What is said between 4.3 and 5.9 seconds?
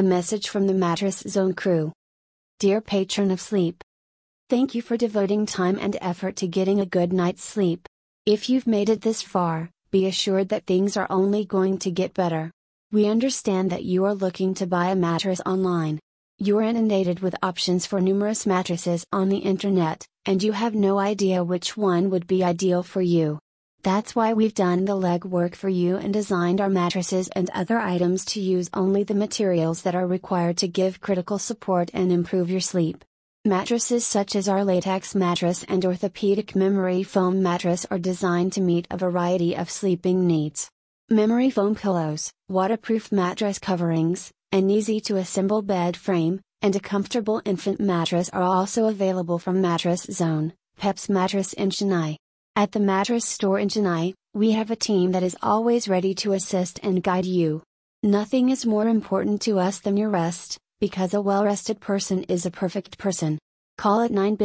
thank you for devoting time